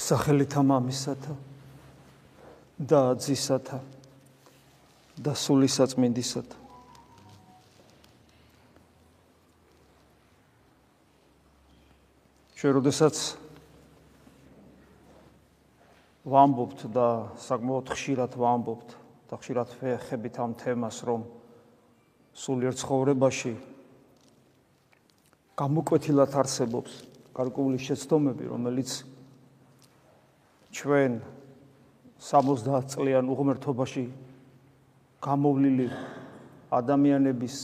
[0.00, 1.34] სახელითა მამისათა
[2.80, 3.78] და ძისათა
[5.20, 6.56] და სულისაწმინდისათა.
[12.60, 13.16] ჩვენ როდესაც
[16.28, 18.88] ვამბობთ და საკმაოდ ხშირად ვამბობთ
[19.32, 21.24] და ხშირად ხებით ამ თემას რომ
[22.36, 23.52] სულიერ ცხოვრებაში
[25.56, 26.92] გამოკვეთილად არსებობს
[27.32, 29.09] გარკვეული შეცდომები რომელიც
[30.70, 31.20] ჩვენ
[32.20, 34.04] 70 წლიან უღმრთობაში
[35.20, 35.88] გამოვლილი
[36.70, 37.56] ადამიანების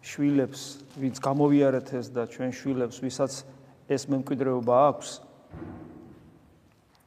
[0.00, 0.60] შვილებს,
[0.96, 3.32] ვინც გამოვიარეთ ეს და ჩვენ შვილებს, ვისაც
[3.90, 5.10] ეს მემკვიდრეობა აქვს.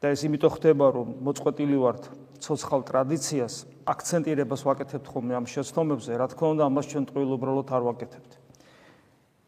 [0.03, 2.03] და ეს იმიტომ ხდება, რომ მოწყვეტილი ვართ
[2.43, 3.53] ცოცხალ ტრადიციას,
[3.87, 8.42] აქცენტირებას ვაკეთებთ ხოლმე ამ შეცდომებზე, რა თქმა უნდა, ამას ჩვენ ტყუილუბრალოდ არ ვაკეთებთ.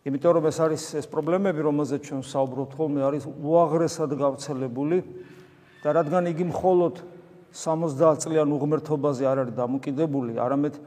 [0.06, 4.98] იმიტომ რომ ეს არის ეს პრობლემები, რომელზეც ჩვენ საუბრობთ ხოლმე, არის უაღრესად გავრცელებული
[5.82, 7.02] და რადგან იგი მხოლოდ
[7.50, 10.78] 70 წლიან უღმრთობაზე არ არის დამოკიდებული, არამედ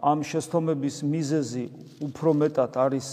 [0.00, 1.64] ამ შეცდომების მიზეზი
[2.08, 3.08] უფრო მეტად არის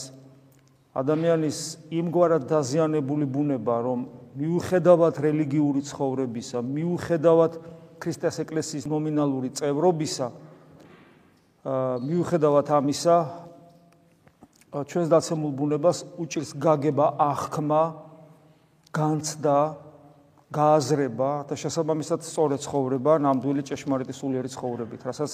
[0.96, 1.60] ადამიანის
[1.92, 4.00] იმგვარად დაზიანებული ბუნება, რომ
[4.40, 7.52] მიუხედავად რელიგიური ცხოვრებისა, მიუხედავად
[8.00, 10.28] ქრისტეს ეკლესიის ნომინალური წევრობისა,
[12.00, 13.18] მიუხედავად ამისა,
[14.84, 17.84] ჩვენს დაცემულ ბუნებას უჭირს გაგება, აღქმა,
[18.92, 19.60] განცდა,
[20.52, 25.32] გააზრება და შესაბამისად სწორი ცხოვრება, ნამდვილი ჭეშმარიტი სულიერი ცხოვრებით, რასაც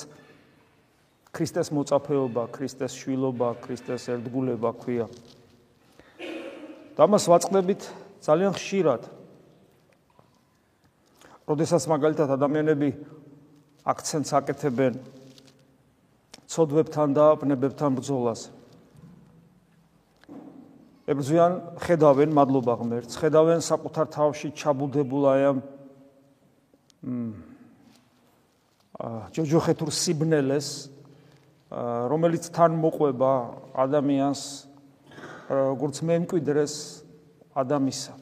[1.34, 5.08] ქრისტეს მოწაფეობა, ქრისტეს შვილობა, ქრისტეს ერთგულება ქვია.
[6.98, 7.82] დამას ვაწყდებით
[8.22, 9.02] ძალიან ხშირად.
[11.50, 12.90] როდესაც მაგალითად ადამიანები
[13.90, 14.94] აქცენტს აკეთებენ
[16.46, 18.61] ცოდვებთან და ბნებებთან ბრძოლას.
[21.10, 25.58] ებრძვიან, ხედავენ მადლობა ღმერთს, ხედავენ საკუთარ თავში ჩაბუდებულ აი ამ
[29.02, 30.70] აა ჯოჯოხეთურ სიბნელეს,
[31.72, 33.32] რომელიც თან მოყვება
[33.82, 34.42] ადამიანს
[35.50, 36.76] როგორც მემკვიდრეს
[37.58, 38.14] ადამიანისა.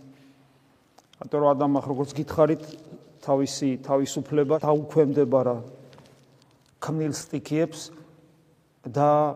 [1.20, 2.64] ანუ ადამა როგორც გითხარით
[3.20, 5.58] თავისი თავისუფლება დაუქვემდება რა
[6.80, 7.92] ქმნილ სტიქიებს
[8.88, 9.36] და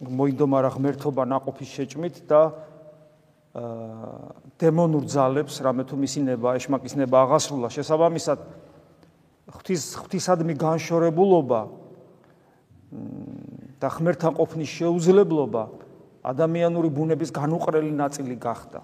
[0.00, 2.40] მოინდომა რა ღმერთობა ناقოფის შეჭმით და
[4.60, 7.68] დემონურ ძალებს რამე თუ მისინება, ეშმაკისნება აღასრულა.
[7.72, 8.38] შესაბამისად
[9.48, 11.60] ღვთის ღვთისადმი განშორებულობა
[13.80, 15.62] და ღმერთთან ყოფნის შეუძლებლობა
[16.26, 18.80] ადამიანური ბუნების განუყრელი ნაწილი გახდა.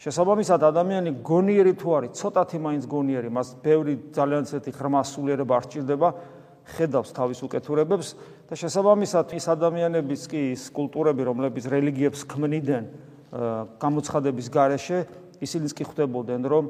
[0.00, 5.64] შესაბამისად ადამიანი გონიერი თუ არის, ცოტათი მაინც გონიერი, მას ბევრი ძალიან ცეთი ღრმა სულიერება არ
[5.66, 6.08] სჭირდება,
[6.76, 8.08] ხედავს თავის უკეთურებებს
[8.46, 12.84] და შესაბამისად ის ადამიანების კი ის კულტურები, რომლებიც რელიგიებს ქმნიდნენ
[13.82, 14.98] გამოცხადების გარეშე,
[15.42, 16.64] ისინიც კი ხვდებოდნენ, რომ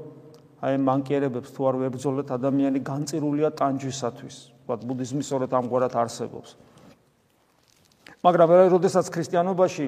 [0.64, 4.37] აი მანკიერებებს თუ არ ვებრძოლეთ, ადამიანი განწირულია ტანჯვისათვის.
[4.66, 6.50] ვთქვათ, ბუდიზმი სწორედ ამგვარად არსებობს.
[8.25, 9.84] მაგრამ როდესაც ქრისტიანობაში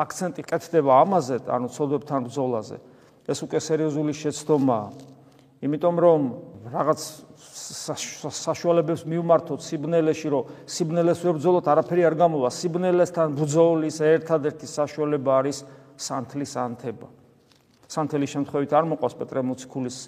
[0.00, 2.76] აქცენტი კეთდება ამაზე, ანუ ცოდვებთან ბრძოლაზე,
[3.28, 4.88] ეს უკვე სერიოზული შეცდომაა.
[5.62, 6.20] იმიტომ რომ
[6.66, 7.00] რაღაც
[8.36, 12.48] საშუალებებს მივმართოთ სიბნელეში, რომ სიბნელეს ვებრძოლოთ, არაფერი არ გამოვა.
[12.50, 15.58] სიბნელესთან ბრძოლის ერთადერთი საშუალება არის
[15.96, 17.08] სანთლის ანთება.
[17.86, 19.98] სანთლის შემთხვევით არ მოყავს პეტრე მოციქულის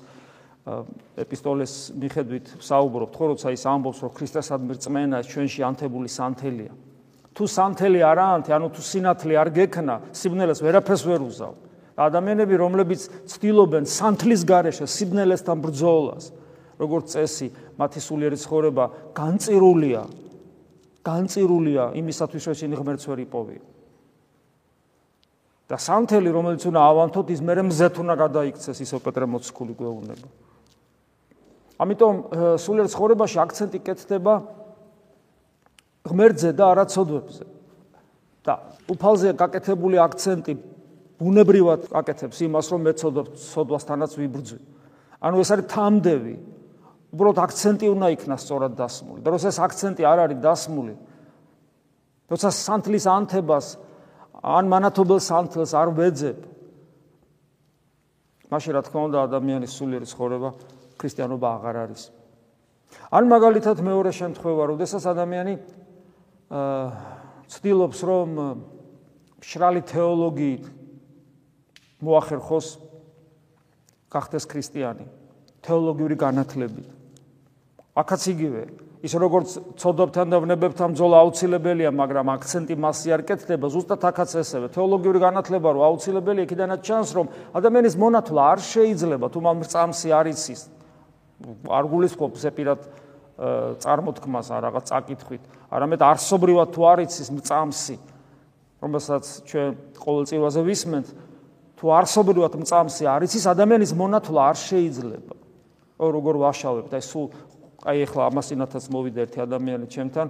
[1.17, 6.73] ეპისტოლეს მიხედვით საუბრობთ, ხო, როცა ის ამბობს, რომ ქრისტესადმი რწმენა ჩვენში ანთებული სანთელია.
[7.33, 11.55] თუ სანთელი არ ანთე, ანუ თუ სინათლე არ გექნა, სიბნელეს ვერაფერს ვერ უზავ.
[11.99, 16.25] ადამიანები, რომლებიც ცდილობენ სანთლის გარეშე სიბნელესთან ბრძოლას,
[16.79, 18.85] როგორც წესი, მათი სულიერი ცხოვრება
[19.15, 20.03] განწირულია.
[21.03, 23.65] განწირულია იმისათვის, რომ ისინი ღმერთს ვერ იპოვიო.
[25.69, 30.29] და სანთელი, რომელიც უნდა ავანთოთ, ის მერე მზეთ უნდა გადაიქცეს, ისო პეტრე მოციქული გვეუბნება.
[31.77, 32.15] ამიტომ
[32.57, 34.35] სულიერ ცხოვრებაში აქცენტი კეთდება
[36.09, 37.45] ღმერთზე და არაცოდვებზე.
[38.49, 38.55] და
[38.89, 40.53] უფალზე გაკეთებული აქცენტი
[41.21, 44.61] ბუნებრივად აკეთებს იმას, რომ მე ცოდვასთანაც ვიბრძვი.
[45.21, 46.35] ანუ ეს არის თამდევი.
[47.09, 49.21] უბრალოდ აქცენტი უნდა იქნას სწორად დასმული.
[49.25, 50.95] და ეს აქცენტი არ არის დასმული,
[52.29, 53.67] როცა სანთლის ანთებას
[54.45, 56.39] ან მანათობელ სანთლს არ ვეძებ,
[58.53, 60.51] მაშინ რა თქმა უნდა ადამიანის სულიერი ცხოვრება
[61.01, 62.03] ქრისტიანობა აღარ არის.
[63.13, 65.55] ან მაგალითად მეორე შემთხვევა, როდესაც ადამიანი
[67.49, 68.29] ცდილობს რომ
[69.41, 70.65] შრალი თეოლოგიით
[72.05, 72.67] მოახერხოს
[74.13, 75.05] გახდეს ქრისტიანი
[75.65, 76.98] თეოლოგიური განათლებით
[77.99, 78.63] აქაც იგივე
[78.99, 84.67] ის როგორც ცოდობთან და ვნებებთან ბრძოლა აუცილებელია, მაგრამ აქცენტი მასზე არ კეთდება, ზუსტად აქაც ესევე.
[84.75, 90.61] თეოლოგიური განათლება რო აუცილებელია, იქიდანაც ჩანს, რომ ადამიანის მონათლა არ შეიძლება თუ მომწამსი არ იცის.
[91.71, 92.81] არ გულისხმობს ეპირად
[93.87, 97.97] წარმოთქმას არ რაღაც წაკითხვით, არამედ არსობრივად თუ არ იცის მწამსი,
[98.83, 101.09] რომელსაც ჩვენ ყოველწილვაზე ვისმენთ,
[101.79, 105.35] თუ არსობრივად მწამსი არ იცის, ადამიანის მონათლა არ შეიძლება.
[105.99, 107.27] როგორ ვაშავებთ, აი სულ
[107.87, 110.27] აი ახლა ამასინათაც მოვიდა ერთი ადამიანი ჩემთან,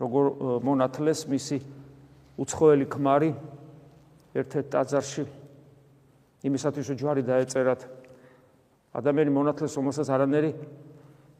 [0.00, 0.24] როგორ
[0.64, 1.58] მონათლეს მისი
[2.40, 3.30] უცხოელი ქმარი
[4.40, 5.24] ერთ-ერთ ტაძარში
[6.40, 7.80] იმისათვის რომ ჯვარი დაეწერათ.
[8.96, 10.50] ადამიანი მონათლეს რომელსაც არანერი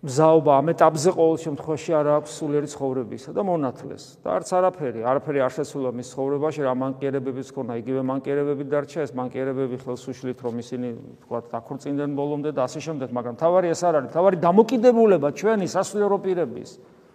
[0.01, 5.43] მზაობა ამ ეტაპზე ყოველ შემთხვევაში არ აქვს სულიერი ცხოვრებისა და მონათლეს და არც არაფერი, არაფერი
[5.45, 10.55] არ შესულა მის ცხოვრებაში, რა მანკიერებებიც ქონა, იგივე მანკიერებები დარჩა, ეს მანკიერებები ხელს უშლით, რომ
[10.65, 10.89] ისინი
[11.21, 16.17] თქვა დაქორწინდნენ ბოლომდე და ასე შემდეგ, მაგრამ თავარი ეს არ არის, თავარი დამოკიდებულება ჩვენი სასულიერო
[16.25, 16.71] პირების.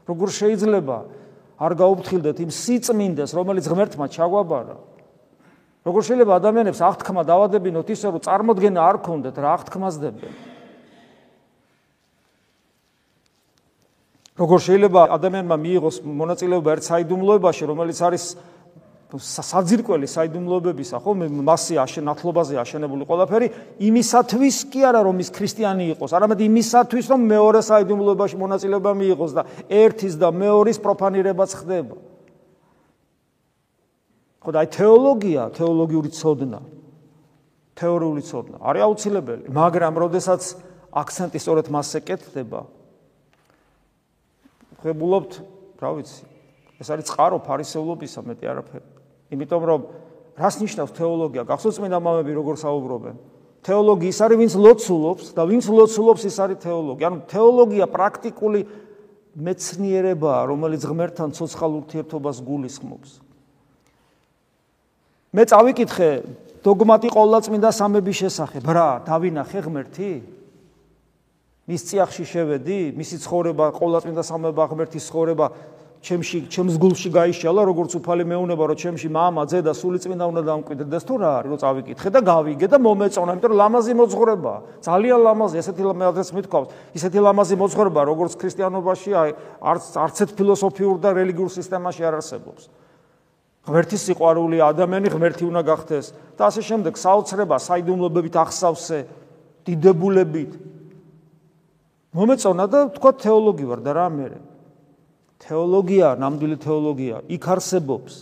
[0.05, 0.97] როგორ შეიძლება
[1.57, 4.77] არ გაუფრთხილდეთ იმ სიწმინდეს, რომელიც ღმერთმა ჩაგვაბარა?
[5.89, 9.95] როგორ შეიძლება ადამიანებს აღთქმა დავადებინოთ ისე, რომ წარმოდგენა არ ქონდეთ რა აღთქმას
[14.35, 18.23] როგორ შეიძლება ადამიანმა მიიღოს მონაწილეობა ერთ საიდუმლოებაში, რომელიც არის
[19.15, 23.47] საძირკველი საიდუმლოებებისა, ხო, მასე აშენათლობაზე აშენებული ყველაფერი,
[23.79, 29.43] იმისათვის კი არა რომ ის ქრისტიანი იყოს, არამედ იმისათვის რომ მეორე საიდუმლოებაში მონაწილეობა მიიღოს და
[29.71, 31.95] ერთის და მეორის პროფანირებაც ხდება.
[34.43, 36.59] ხო და აი თეოლოგია, თეოლოგიური ცოდნა,
[37.79, 38.57] თეორიული ცოდნა.
[38.67, 40.41] არის აუცილებელი, მაგრამ როდესაც
[40.91, 42.59] აქცენტი სწორედ მასზე კეთდება,
[44.85, 45.31] ხებულობთ,
[45.81, 46.25] რა ვიცი,
[46.77, 48.87] ეს არის წყარო ფარისეულობისა მეტი არაფერი.
[49.33, 49.81] იმიტომ რომ
[50.37, 51.43] რას ნიშნავს თეოლოგია?
[51.49, 53.15] გახსოვს წმინდა მამები როგორ საუბრობენ?
[53.65, 57.05] თეოლოგია ის არის, ვინც ლოცულობს და ვინც ლოცულობს ის არის თეოლოგია.
[57.09, 58.61] ანუ თეოლოგია პრაქტიკული
[59.35, 63.09] მეცნიერებაა, რომელიც ღმერთთან ცოცხალ ურთიერთობას გულისხმობს.
[65.33, 66.09] მე წავიკითხე
[66.61, 68.63] დოგმატი ყოვლადწმინდა სამების შესახებ.
[68.69, 70.34] რა, დავინახე ღმერთი?
[71.70, 75.46] მის წიაღში შევედი, მისი ცხოვრება, ყოვლადწმინდა სამება ღმერთის ცხოვრება
[76.00, 81.04] ჩემში, ჩემს გულში გაიშალა, როგორც უფალი მეუნება, რომ ჩემში мама, ძე და სულიწმინდა უნდა დამკვიდრდეს
[81.04, 85.56] თუ რა არის, რომ წავიკითხე და გავიგე და მომეწონა, იმიტომ რომ ლამაზი მოძღვრება, ძალიან ლამაზი,
[85.60, 89.10] ესეთი ლამაზი მithქვავს, ისეთი ლამაზი მოძღვრება, როგორც ქრისტიანობაში
[89.60, 92.62] არც არცეთ ფილოსოფიურ და რელიგიურ სისტემაში არ არსებობს.
[93.60, 96.06] ღმერთის სიყვარული ადამიანი ღმერთი უნდა გახდეს
[96.40, 98.98] და ასე შემდეგ საოცრება საიდუმლოებით ახსავსე
[99.68, 100.73] დიდებულებით
[102.15, 104.27] მომეწონა და თქვა თეოლოგი ვარ და რა მე
[105.45, 108.13] თეოლოგია ნამდვილი თეოლოგია იქ არსებობს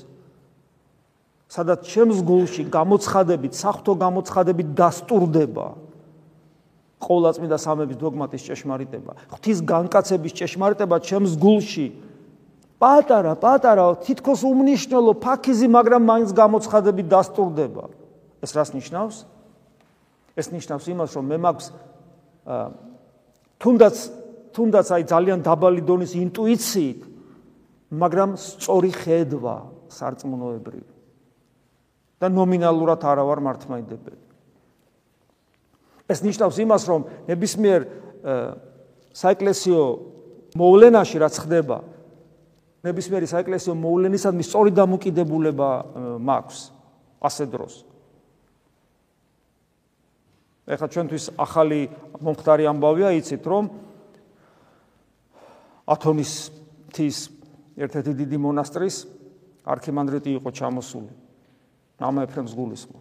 [1.54, 5.68] სადაც ჩემს გულში გამოცხადებით საფრთხო გამოცხადებით დასტურდება.
[7.04, 9.12] ყოვლადწმინდა სამების დოგმატის ჭეშმარიტება.
[9.30, 11.88] ღვთის განკაცების ჭეშმარიტება ჩემს გულში.
[12.82, 17.84] პატარა პატარა თითქოს უმნიშვნელო ფაქიზი მაგრამ მაინც გამოცხადებით დასტურდება.
[18.42, 19.16] ეს რას ნიშნავს?
[20.36, 21.66] ეს ნიშნავს იმას რომ მე მაქვს
[23.64, 23.96] თუნდაც
[24.54, 27.00] თუნდაც აი ძალიან დაბალი დონის ინტუიციით
[27.96, 29.56] მაგრამ სწორი ხედვა
[29.88, 30.92] სარწმუნოებრივი
[32.20, 34.22] და ნომინალურად არა ვარ მართმაიდებელი
[36.12, 37.02] ეს ნიშნავს იმას რომ
[37.32, 37.82] ნებისმიერ
[39.16, 39.82] საეკლესიო
[40.60, 41.78] მოვლენაში რაც ხდება
[42.84, 45.70] ნებისმიერი საეკლესიო მოვლენისადმი სწორი დამოკიდებულება
[46.20, 46.60] მაქვს
[47.24, 47.93] ასე დროს
[50.64, 51.80] ეხლა ჩვენთვის ახალი
[52.24, 53.64] მომხდარი ამბავია, იცით რომ
[55.84, 56.34] ათონის
[56.96, 57.18] თის
[57.76, 58.96] ერთ-ერთი დიდი მონასტრის
[59.68, 61.12] არქიმანდრიტი იყო ჩამოსული.
[62.04, 63.00] ამა ეფრემს გულისხმო.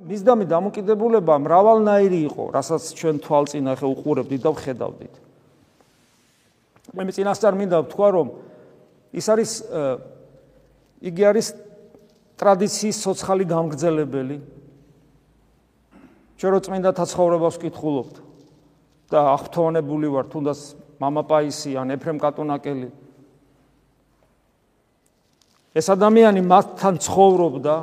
[0.00, 5.14] მისდამი დამოკიდებულება მრავალნაირი იყო, რასაც ჩვენ თვალწინ ახე უყურებდით და ვხედავდით.
[6.94, 8.26] მე მეწინასწარ მინდა ვთქვა, რომ
[9.12, 9.50] ის არის
[11.04, 11.46] იგი არის
[12.40, 14.36] ტრადიციის სოციალური გამგრძელებელი,
[16.40, 18.14] ჩვენ რო წმინდა თაცხოვრებას ვკითხულობთ
[19.12, 20.60] და აღფრთოვანებული ვარ თუნდაც
[20.96, 22.88] მამაპაისი ან ეფრემ კატონაკელი
[25.76, 27.74] ეს ადამიანი მათთან ცხოვრობდა,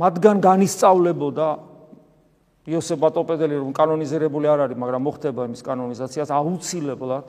[0.00, 1.48] მათგან განისწავლებოდა
[2.68, 7.26] იოსებ ბატოპედელი რომ კანონიზირებული არ არის, მაგრამ მოხდება იმის კანონიზაციას აუცილებლად.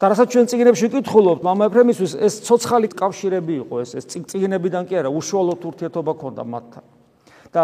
[0.00, 4.94] და რასაც ჩვენ წიგნებში ვკითხულობთ, მამა ეფრემისთვის ეს ცოცხალი კავშირები იყო, ეს ეს წიგნებიდან კი
[4.96, 6.84] არა, უშუალოდ ურთიერთობა ჰქონდა მათთან.
[7.50, 7.62] და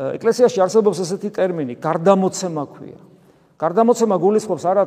[0.00, 3.00] ეკლესიაში არსებობს ესეთი ტერმინი გარდამოცემა ქვია.
[3.60, 4.84] გარდამოცემა გულისხმობს არა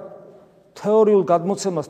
[0.74, 1.88] თეორიულ გადმოცემას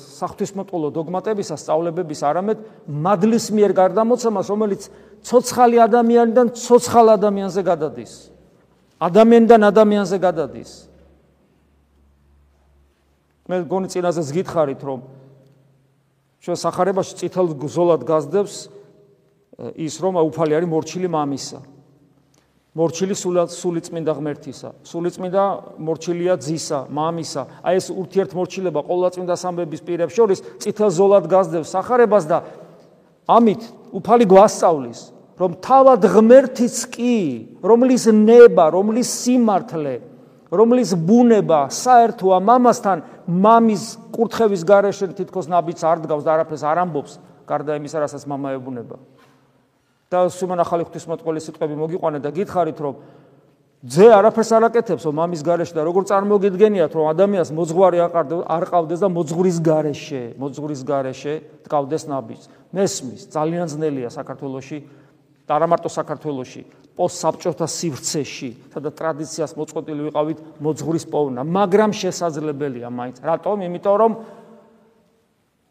[0.00, 4.82] საღვთისმოწყალო დოგმატებისა, სწავლებების, არამედ მადლის მიერ გარდამოცემას, რომელიც
[5.20, 8.12] ცოცხალი ადამიანიდან ცოცხალ ადამიანზე გადადის.
[9.02, 10.70] ადამიანიდან ადამიანზე გადადის.
[13.52, 15.00] მე გონი წინაზეც გითხარით, რომ
[16.40, 18.56] ჩვენ сахарებაში წითელ გზოლად გაზდევს
[19.76, 21.60] ის რომ უფალი არის მორჩილი მამისა.
[22.72, 25.42] მორჩილი სულიწმინდა ღმერთისა, სულიწმინდა
[25.76, 27.42] მორჩილია ძისა, მამისა.
[27.68, 32.38] აი ეს ურთიერთმორჩილება ყოვლადწმინდა სამების პირებს შორის წითელ ზოლად გაზდევს სახარებას და
[33.28, 33.62] ამით
[33.92, 35.00] უფალი გვასწავლის,
[35.36, 37.16] რომ თავად ღმერთიც კი,
[37.60, 39.94] რომლის ნება, რომლის სიმართლე,
[40.48, 42.98] რომლის ბუნება საერთოა მამასთან,
[43.28, 43.84] მამის
[44.16, 47.12] კურთხევის გარეშე თითქოს ნაბიჯს არ დგავს და არაფერს არ ამბობს,
[47.44, 48.96] გარდა იმისა, რასაც მამა ებუნება.
[50.12, 52.94] და სულმან ახალი ღვთისმოწყალე სიტყვები მოგიყვანე და გითხარით რომ
[53.82, 59.00] ძე არაფერს არ აკეთებს რომ მამის გარეშე და როგორ წარმოგიდგენიათ რომ ადამიანს მოძღვარი არ ყავდეს
[59.02, 61.34] და მოძღვრის გარეშე მოძღვრის გარეშე
[61.66, 64.78] დგავდეს ნაბიც მესმის ძალიან ძნელია საქართველოსი
[65.48, 73.16] და არა მარტო საქართველოსი პოსტსაბჭოთა სივრცეში, სადაც ტრადიციას მოწყობილი ვიყავით მოძღვრის პოვნა, მაგრამ შესაძლებელია მაინც.
[73.24, 73.64] რატომ?
[73.64, 74.12] იმიტომ რომ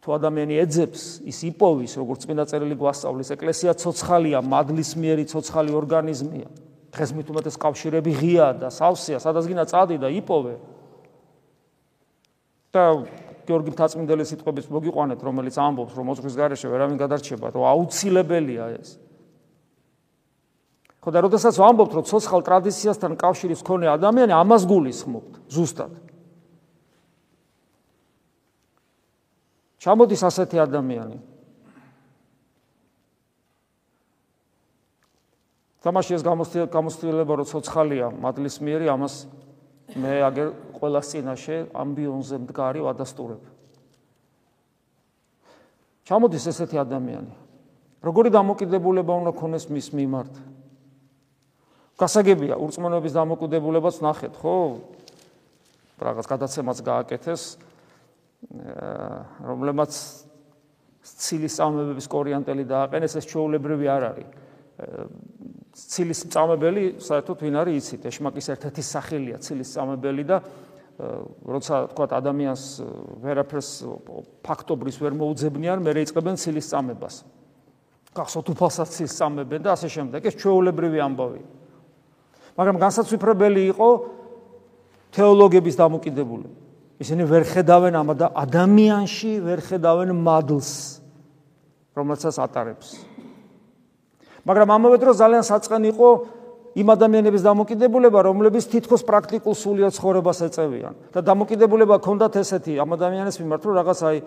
[0.02, 6.50] თუ ადამიანი ეძებს, ის იპოვის, როგორც წმინდა წერილი გვასწავლის, ეკლესია ცოცხალია, მადლისმიერი ცოცხალი ორგანიზმია.
[6.92, 10.56] დღეს მით უმეტეს კავშირები ღიაა და სავსეა, სადაც გინდა წადი და იპოვე.
[12.72, 13.04] და
[13.46, 18.96] გიორგი მთაწმინდელის სიტყვების მოგიყვანეთ, რომელიც ამბობს, რომ მოძღვრის გარეშე ვერავინ გადარჩება, რომ აუცილებელია ეს.
[21.02, 26.11] ხო და როდესაც ვამბობთ რომ ცოცხალ ტრადიციასთან კავშირის მქონე ადამიანი ამას გულისხმობთ ზუსტად
[29.82, 31.18] ჩამოდის ასეთი ადამიანი.
[35.82, 36.24] თამაში ეს
[36.70, 39.26] გამოსtildeება რომ ცოცხალია მადლის მიერი ამას
[39.98, 40.48] მე აგერ
[40.78, 43.42] ყოველას წინაშე ამბიონზე მდგარი ვადასტურებ.
[46.06, 47.34] ჩამოდის ესეთი ადამიანი.
[48.06, 50.34] როგორი დამოკიდებულება უნდა ქონდეს მის მიმართ?
[51.98, 54.56] გასაგებია ურწმუნოების დამოკიდებულებაც ნახეთ, ხო?
[56.02, 57.42] რაღაც გადაცემაც გააკეთეს,
[59.46, 59.92] რომლებმაც
[61.02, 64.28] ცილის წამებების კორიანტელი დააყენეს, ეს ჩაოლებრივი არ არის.
[65.72, 70.38] ცილის წამებელი საერთოდ ვინ არის იცით, ეშმაკის ერთ-ერთი სახელია ცილის წამებელი და
[71.02, 72.64] როცა თქვა ადამიანს
[73.24, 73.70] ვერაფერს
[74.46, 77.16] ფაქტობრის ვერ მოუძებნიან, მე რეიწყებენ ცილის წამებას.
[78.14, 80.20] გახსოვთ უფალსაც ცილის წამებენ და ასე შემდეგ.
[80.28, 81.48] ეს ჩაოლებრივი ამბავია.
[82.58, 83.90] მაგრამ განსაცვიფრებელი იყო
[85.16, 86.61] თეოლოგების დამოკიდებულება.
[87.02, 91.02] ისინი ვერ ხედავენ ამ ადამიანში, ვერ ხედავენ მადლს,
[91.98, 93.02] რომელსაც ატარებს.
[94.46, 96.10] მაგრამ ამავე დროს ძალიან საწყენ იყო
[96.72, 103.38] იმ ადამიანების დამოკიდებულება, რომლებიც თითქოს პრაქტიკულ სულიერ ცხოვრებას ეწევიან და დამოკიდებულება ქონდათ ესეთი ამ ადამიანის
[103.44, 104.18] მიმართ, რომ რაღაც აი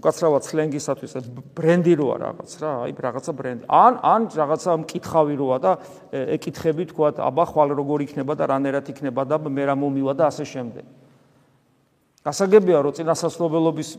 [0.00, 1.12] უკაცრავად სლენგისათვის
[1.54, 3.62] ბრენდი როა რაღაც რა, აი რაღაცა ბრენდი.
[3.70, 5.72] ან ან რაღაცა მკითხავი როა და
[6.10, 10.44] ეკითხები თქვა, აბა ხვალ როგორ იქნება და რანერად იქნება და მე რა მომივა და ასე
[10.48, 10.99] შემდეგ.
[12.26, 13.90] გასაგებია რომ წინასასწრობელობის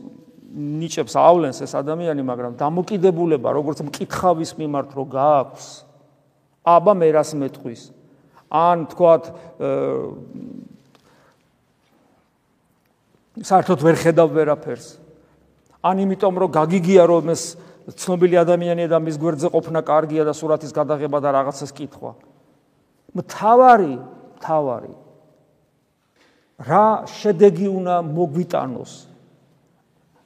[0.52, 5.66] ნიჭებს ავლენს ეს ადამიანი, მაგრამ დამოკიდებულება როგორც მკითხავის მიმართ რო გააქვს,
[6.62, 7.82] აბა მე რას მეტყვის?
[8.52, 9.12] ან თქვა
[13.42, 15.00] საერთოდ ვერ ხედავ ვერაფერს.
[15.82, 17.56] ან იმიტომ რომ გაგიგია რომ ეს
[17.96, 22.12] ცნობილი ადამიანია და მის გვერდზე ყოფნა კარგია და სურათის გადაღება და რაღაცას კითხვა.
[23.16, 23.94] მთავარი,
[24.38, 24.92] მთავარი
[26.62, 28.92] რა შედეგი უნდა მოგვიტანოს?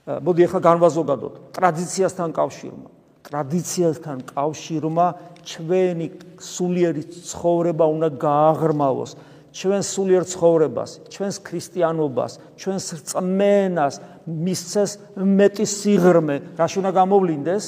[0.06, 2.90] მოდი ახლა განვაზოგადოთ ტრადიციასთან კავშირმა.
[3.26, 5.06] ტრადიციასთან კავშირმა
[5.42, 6.06] ჩვენი
[6.38, 9.10] სულიერი ცხოვრება უნდა გააღრმავოს.
[9.56, 13.94] ჩვენ სულიერ ცხოვრებას, ჩვენს ქრისტიანობას, ჩვენს რწმენას
[14.28, 17.64] მისცეს მეტი სიღრმე, რაში უნდა გამოვლინდეს?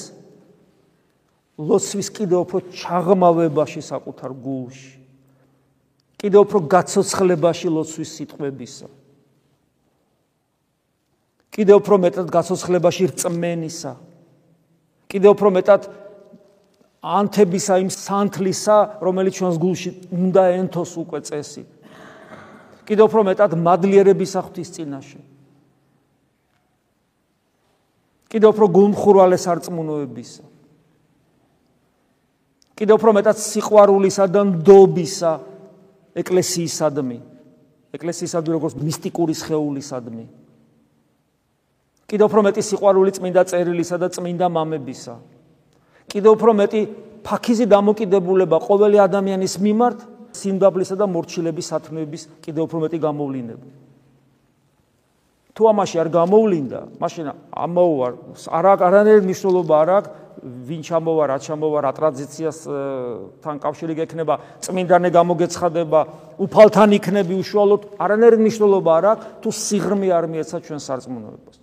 [1.58, 4.97] ლოცვის კიდევ უფრო ჩაღმავებაში საკუთარ გულში.
[6.18, 8.88] კიდევ უფრო გაცოცხლებაში ლოცვის სიტყვებისა.
[11.54, 13.92] კიდევ უფრო მეტად გაცოცხლებაში რწმენისა.
[15.08, 15.82] კიდევ უფრო მეტად
[17.02, 21.62] ანთებისა იმ სანთლისა, რომელიც ჩვენს გულში უნდა ენთოს უკვე წესი.
[22.82, 25.20] კიდევ უფრო მეტად მადლიერების ახთვის წინაშე.
[28.28, 30.44] კიდევ უფრო გულმხურვალე სარწმუნოებისა.
[32.74, 35.32] კიდევ უფრო მეტად სიყვარულისა და ნდობისა
[36.18, 37.18] ეკლესიისადმი.
[37.94, 40.24] ეკლესიისადმი როგორც მისტიკური შეეულისადმი.
[42.08, 45.14] კიდევ უფრო მეტი სიყვარული წმინდა წერილისა და წმინდა მამებისა.
[46.08, 46.80] კიდევ უფრო მეტი
[47.24, 49.98] ფაქიზი დამოკიდებულება ყოველი ადამიანის მიმართ
[50.32, 53.66] სიმდაბლისა და მორჩილების სათნოების კიდევ უფრო მეტი გამოვლინება.
[55.58, 57.94] თუ ამაში არ გამოვლინდა, მაშინ ამაო
[58.46, 62.58] არ არანაირი მნიშვნელობა არ აქვს ვინ ჩამოვა, რა ჩამოვა, რა ტრადიციას
[63.42, 66.00] თან კავშირი გექნება, წმინდანე გამოგეცხადება,
[66.38, 71.56] უფალთან იქნები უშუალოდ, არანაირი მნიშვნელობა არ აქვს თუ სიღრმე არ მიეცა ჩვენ სარწმუნოებას.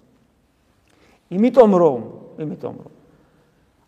[1.39, 2.01] იმიტომ რომ,
[2.43, 2.91] იმიტომ რომ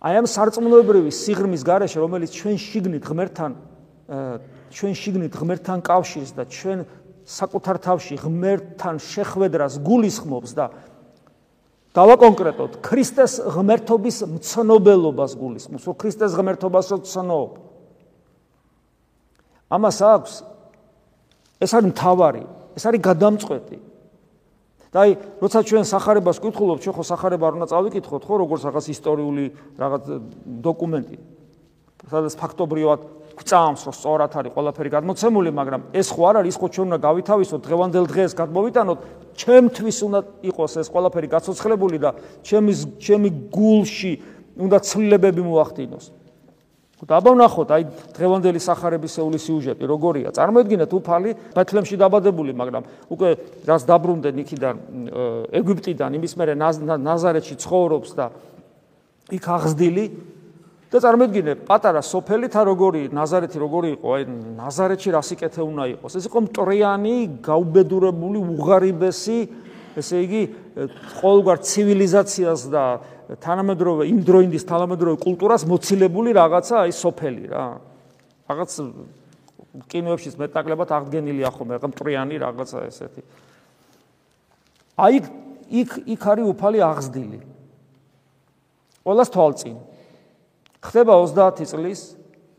[0.08, 3.52] აი ამ სარწმუნოებრივი სიღრმის გარეშე, რომელიც ჩვენ შიგნით ღმერთთან
[4.72, 6.80] ჩვენ შიგნით ღმერთთან კავშირს და ჩვენ
[7.28, 10.72] საკუთარ თავში ღმერთთან შეხვედრას გულისხმობს და
[11.92, 17.50] დავაკონკრეტოთ, ქრისტეს ღმერთობის მცნობელობას გულისხმობს, რომ ქრისტეს ღმერთობასო ცნობ.
[19.68, 20.34] ამას აქვს
[21.60, 22.44] ეს არის მთავარი,
[22.78, 23.78] ეს არის გადამწყვეტი.
[24.88, 25.12] და აი,
[25.44, 30.04] როცა ჩვენ сахарებას გკითხულობთ, ჩვენ ხო сахарება არ უნდა წავიკითხოთ, ხო, როგორც რაღაც ისტორიული რაღაც
[30.64, 31.18] დოკუმენტი.
[32.08, 33.00] სადაც ფაქტობრივად
[33.38, 37.00] გვწამს, რომ სწორად არის ყველაფერი გადმოცემული, მაგრამ ეს ხო არ არის, ის ხო ჩვენ უნდა
[37.06, 38.98] გავითავისოთ დღევანდელ დღეს გადმოვიტანოთ,
[39.38, 42.10] ჩემთვის უნდა იყოს ეს ყველაფერი გაცოცხლებული და
[42.42, 44.14] ჩემი ჩემი გულში
[44.58, 46.06] უნდა ცვლილებები მოახდინოს.
[46.98, 47.84] დაბანახოთ, აი
[48.18, 50.34] დღევანდელი სახარების ეულის სიუჟეტი როგორია?
[50.34, 53.30] წარმოედგინეთ უფალი ბეთლემში დაბადებული, მაგრამ უკვე
[53.70, 54.76] რას დაბრუნდნენ იქიდან
[55.54, 58.26] ეგვიპტიდან, იმის მერე ნაზარეთში ცხოვრობს და
[59.30, 60.06] იქ აღზრდილი
[60.88, 64.08] და წარმოედგინე პატარა სოფელი თა როგორი ნაზარეთი როგორი იყო?
[64.18, 64.24] აი
[64.56, 66.14] ნაზარეთში რა სიკეთე უნდა იყოს?
[66.16, 69.40] ეს იყო მტრიანი გაუბედურებული უღარიბესი
[70.00, 70.42] ესე იგი
[71.20, 72.84] ყოველგვარ ცივილიზაციას და
[73.44, 77.66] თანამედროვე იმ დროინდის თანამედროვე კულტურას მოცილებული რაღაცა აი სოფელი რა.
[78.48, 78.72] რაღაც
[79.92, 83.22] კინოებშიც მეტაკლებად აღდგენილია ხოლმე რა მტრიანი რაღაცა ესეთი.
[84.96, 85.20] აი
[85.68, 87.40] იქ იქ არის უფალი აღზრდილი
[89.04, 89.76] ყოველას თვალწინ
[90.82, 92.02] ხდება 30 წლის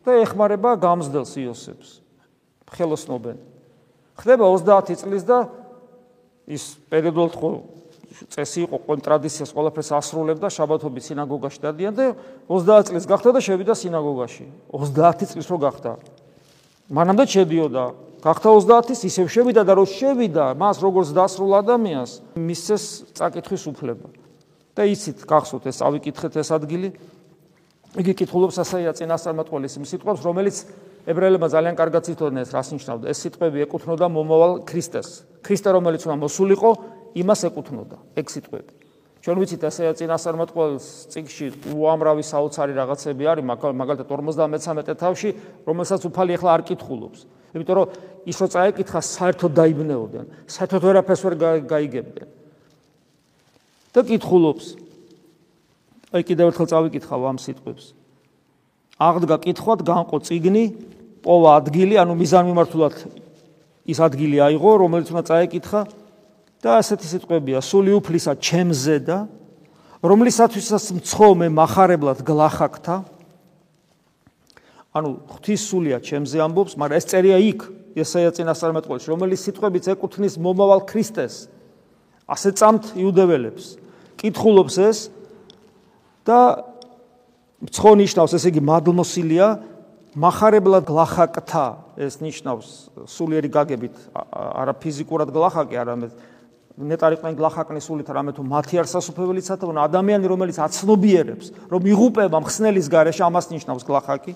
[0.05, 1.89] და ეხმარება გამზდელს იოსებს.
[2.69, 3.39] ხელოსნობენ.
[4.19, 5.49] ხდება 30 წლის და
[6.49, 7.51] ის პერიოდულად ხო
[8.33, 12.07] წესი იყო ყოველ ტრადიციას ყველაფერს ასრულებდა შაბათობით სინაგოგაში დადიან და
[12.51, 14.45] 30 წლის გახდა და შევიდა სინაგოგაში.
[14.73, 15.91] 30 წლის რო გახდა.
[16.89, 17.85] მანამდე შედიოდა.
[18.19, 22.85] გახდა 30-ის ისევ შევიდა და რო შევიდა, მას როგორც დასრულ ადამიანს მისცეს
[23.15, 24.09] წაკითხვის უფლება.
[24.79, 26.95] და იცით, გახსოვთ ეს ავიკითხეთ ეს ადგილი,
[27.97, 30.57] იგი კითხულობს ასეა წინასწარმეტყველის იმ სიტყვებს, რომელიც
[31.09, 33.05] ებრაელებმა ძალიან კარგად იცოდნენ ეს რას ნიშნავდა.
[33.09, 35.09] ეს სიტყვები ეკუთვნოდა მომავალ ქრისტეს.
[35.41, 36.71] ქრისტე რომელიც უნდა მოსულიყო,
[37.17, 38.73] იმას ეკუთვნოდა ეგ სიტყვები.
[39.25, 45.31] ჩვენ ვიცით ასეა წინასწარმეტყველის წიგში უამრავი საოცარი რაღაცები არის, მაგალითად 53 თავში,
[45.65, 47.21] რომელსაც უფალი ახლა არ კითხულობს.
[47.57, 47.87] იმიტომ რომ
[48.29, 52.29] ის რო წაეკითხა, საერთოდ დაიბნეოდნენ, საერთოდ ვერაფერს ვერ გაიგებდნენ.
[53.89, 54.88] და კითხულობს
[56.09, 57.85] აი კიდევ ერთხელ წავიკითხავ ამ სიტყვებს.
[58.99, 60.65] აღდგა კითხვად, განყო ციგნი,
[61.21, 62.95] პოვა ადგილი, ანუ მიზანმიმართულად
[63.89, 65.81] ის ადგილი აიღო, რომელიც უნდა წაეკითხა
[66.65, 69.19] და ასეთი სიტყვებია: სული უფლისა ჩემზე და
[70.03, 72.97] რომლისათვისაც მცხომე מחარებლად გლახაკთა.
[74.97, 77.61] ანუ ღვთის სულია ჩემზე ამბობს, მაგრამ ეს წერია იქ,
[77.99, 81.53] ესაა წინასწარმეტყველში, რომელიც სიტყვებიც ეკუთვნის მომავალ ქრისტეს.
[82.29, 83.65] ასე წამთ იუდეველებს.
[84.19, 84.99] კითხულობს ეს
[86.29, 86.41] და
[87.65, 89.47] მცხო ნიშნავს, ესე იგი მადლმოსილია,
[90.15, 91.67] מחარებლად გлахაკთა,
[91.99, 92.69] ეს ნიშნავს
[93.11, 96.13] სულიერი გაგებით, არა ფიზიკურად გлахაკი, არამედ
[96.79, 102.87] ნეტარ იყვნენ გлахაკნის სულით, რამე თუ მათი არსასუფეველიც ათვონ ადამიანი, რომელიც აცნობიერებს, რომ იღუპება მხსნელის
[102.87, 104.33] გარეშე, ამას ნიშნავს გлахაკი.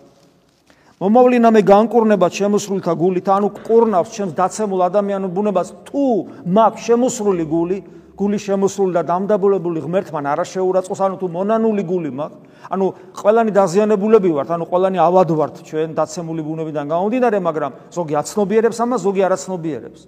[1.03, 6.03] მომავლინამე განკურნება შემოსრულთა გულით, ანუ კურნავს ჩემს დაცემულ ადამიანურ ბუნებას, თუ
[6.47, 7.79] მაქვს შემოსრული გული,
[8.17, 14.31] გული შემოსული და დამდაბოლებული ღმერთთან არა შეურაცხოს, ანუ თუ მონანული გული მაქვს, ანუ ყველანი დაზიანებულები
[14.37, 20.03] ვართ, ანუ ყველანი ავად ვართ ჩვენ დაცემული ბუნებიდან გამომდინარე, მაგრამ ზოგი აცნობიერებს ამას, ზოგი არაცნობიერებს.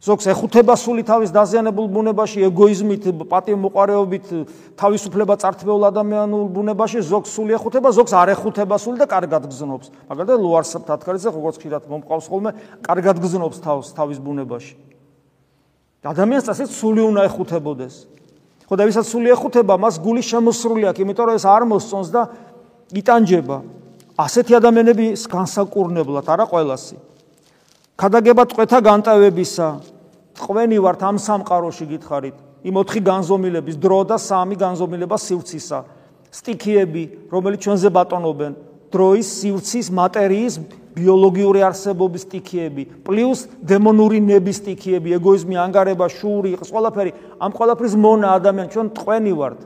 [0.00, 4.26] ზოგს ეხუთება სული თავის დაზიანებულ ბუნებაში, ეგოიზმით, პატიმოყარეობით,
[4.80, 9.92] თავისუფლება წართმეულ ადამიანურ ბუნებაში, ზოგს სული ეხუთება, ზოგს არ ეხუთება სული და კარგად გზნობს.
[10.08, 14.89] მაგალითად, ლუარს თათქარიძე როგორც ხშირად მომყავს ხოლმე, კარგად გზნობს თავს თავის ბუნებაში.
[16.00, 17.94] ადამიანს ასეც სული უნდა ეხუთებოდეს.
[18.64, 22.22] ხო და ვისაც სული ეხუთება, მას გული შემოსრული აქვს, იმიტომ რომ ეს არ მოსწონს და
[22.96, 23.58] იტანჯება.
[24.16, 26.96] ასეთი ადამიანები განსაკურნებლად არა ყველასი.
[28.00, 29.68] ქადაგება წვეთა განტავებისა.
[30.40, 32.36] წვენი ვართ ამ სამყაროში გითხარით.
[32.64, 35.78] იმ ოთხი განზომილების დრო და სამი განზომილება სივრცისა.
[36.30, 38.52] სტიქიები, რომელიც ჩვენზე ბატონობენ,
[38.88, 40.54] დროის, სივრცის, მატერიის
[40.94, 48.68] ბიოლოგიური არსებობის სტიქიები, პლუს დემონური ნების სტიქიები, ეგოიზმი, ანგარება, შური, ყველაფერი, ამ ყველაფრის მონა ადამიან
[48.74, 49.60] ჩვენ ტყვენი ვართ.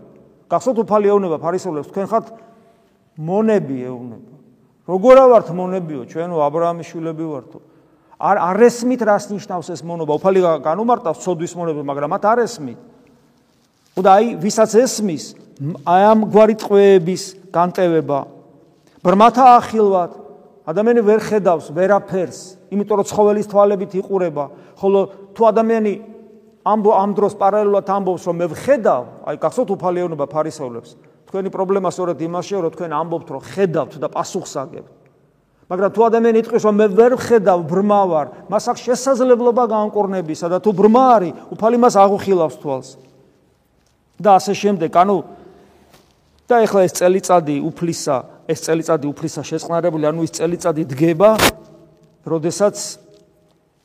[0.48, 2.26] გახსოვთ უფალი ეუნება ფარისევლებს, თქვენ ხართ
[3.18, 4.32] მონები ეუნება.
[4.84, 7.58] როგორ ვართ მონებიო, ჩვენო ა ブラ ამის შვილები ვართო.
[8.20, 10.12] არ არესმით რას ნიშნავს ეს მონობა?
[10.20, 12.78] უფალი განუმარტავს ცოდვის მონებს, მაგრამ მათ არესმით.
[13.94, 15.24] და აი, ვისაც ესმის,
[15.86, 17.22] აი ამ გვარი წვეების
[17.54, 18.26] განტევება
[19.06, 20.10] ბრმათა ახილვად
[20.64, 22.38] ადამიანი ვერ ხედავს ვერაფერს
[22.72, 24.44] იმიტომ რომ ცხოველის თვალებით იყურება.
[24.80, 25.00] ხოლო
[25.36, 25.92] თუ ადამიანი
[26.64, 30.90] ამ ამ დროს პარალელურად ამბობს რომ მე ვხედავ აი გახსოვთ უფალიანობა ფარისევლებს
[31.28, 34.92] თქვენი პრობლემა სწორედ იმაშია რომ თქვენ ამბობთ რომ ხედავთ და პასუხს აგებთ.
[35.68, 40.58] მაგრამ თუ ადამიანი იტყვის რომ მე ვერ ხედავ ბრმა ვარ მას აქვს შესაძლებლობა განკურნებისა და
[40.64, 42.88] თუ ბრმა არის უფალი მას აღუხილავს თვალს.
[44.14, 44.90] და ასე შემდეგ.
[44.96, 45.16] ანუ
[46.48, 48.16] და ეხლა ეს წელიწადი უფლისა
[48.48, 51.30] ეს წელიწადი უფლისა შეწყნარებული ანუ ის წელიწადი დგება
[52.28, 52.76] როდესაც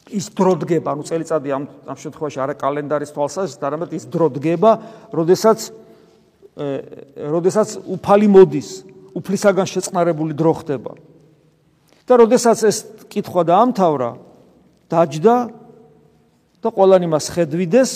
[0.09, 4.71] ის დრო დგება ანუ წელიწადი ამ ამ შემთხვევაში არა კალენდარის თვალსაზრისით არამედ ის დრო დგება
[5.13, 5.59] როდესაც
[7.35, 8.69] როდესაც უფალი მოდის
[9.15, 10.91] უფლისაგან შეწყნარებული დრო ხდება
[12.09, 14.11] და როდესაც ეს კითხვა დაამთავრა
[14.89, 15.35] დაჯდა
[16.59, 17.91] და ყველანი მას ხედვიდეს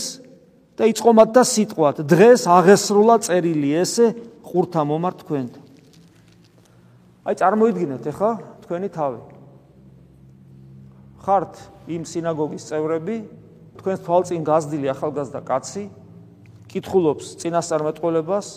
[0.78, 4.14] და იწყო მათ და სიტყვათ დღეს აღესრულა წერილი ესე
[4.46, 5.63] ყურთა მომარ თქვენთან.
[7.24, 8.32] აი წარმოიდგინეთ ახლა
[8.68, 9.22] თქვენი თავი.
[11.24, 11.54] ხართ
[11.88, 13.18] იმ სინაგოგის წევრები,
[13.80, 15.84] თქვენს თვალწინ გაზდილი ახალგაზრდა კაცი,
[16.68, 18.48] კითხულობს წინასწარმეტყველებას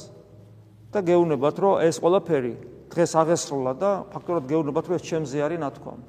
[0.91, 2.55] და გეუბნებათ, რომ ეს ყველაფერი
[2.91, 6.07] დღეს აღესრულა და ფაქტობრივად გეუბნებათ, რომ ეს ჩემზე არის ნათქვამი.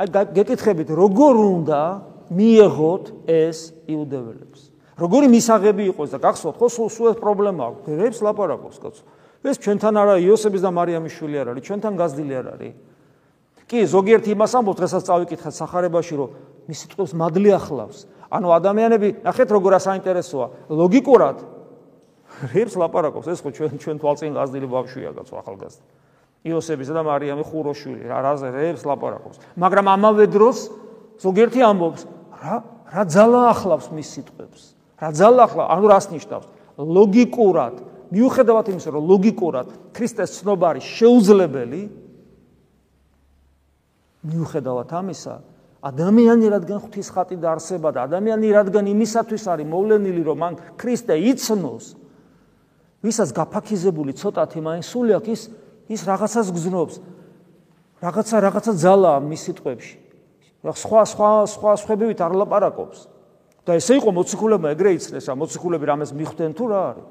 [0.00, 0.06] აი
[0.40, 1.80] გეკითხებით, როგორ უნდა
[2.32, 4.74] მიიღოთ ეს იუდეველებს?
[4.98, 9.02] როგორი მისაღები იყოს და გახსოვთ ხო სულ სულ ეს პრობლემა აქვს გრებს ლაპარაკობს კაცო
[9.44, 12.72] ეს ჩვენთან არა იოსების და მარიამის შვილი არ არის, ჩვენთან გაზრდილი არ არის.
[13.68, 16.28] კი, ზოგიერთი იმას ამბობს, დღესაც წავიკითხეთ სახარებაში, რომ
[16.68, 17.98] მის სიტყვებს მადლი ახლავს.
[18.32, 21.36] ანუ ადამიანები, ნახეთ როგორ ასაინტერესოა, ლოგიკურად
[22.52, 25.84] რებს ლაპარაკობს, ეს ხო ჩვენ ჩვენ თვალწინ გაზრდილი ბავშვია კაცო ახალგაზრდა.
[26.44, 29.36] იოსებისა და მარიამი ხუროშვილი, რა რაზე რებს ლაპარაკობს.
[29.56, 30.58] მაგრამ ამავე დროს
[31.24, 32.02] ზოგიერთი ამბობს,
[32.42, 32.56] რა
[32.94, 34.62] რა ძალა ახლავს მის სიტყვებს.
[35.00, 36.46] რა ძალა ახლავს, ანუ რას ნიშნავს?
[36.78, 37.74] ლოგიკურად
[38.12, 41.82] მიუხედავად იმისა რომ ლოგიკურად ქრისტეს ცნობა არის შეუძლებელი
[44.24, 45.34] მიუხედავად ამისა
[45.84, 51.84] ადამიანი რადგან ღვთის ხატი დაარსება და ადამიანი რადგან იმისათვის არის მოვლენილი რომ მან ქრისტე იცნოს
[53.04, 55.42] ვისაც გაფაქიზებული ცოტათი მაინც სული აქვს ის
[55.88, 56.96] ის რაღაცას გზნობს.
[58.00, 59.96] რაღაცა რაღაცა ძალაა მის სიტყვებში.
[60.64, 62.98] სხვა სხვა სხვა სხვებივით არ ლაპარაკობს
[63.68, 67.06] და ესე იყო მოციქულებმა ეგრე იცნეს რა მოციქულები რამეს მიხვდნენ თუ რა არის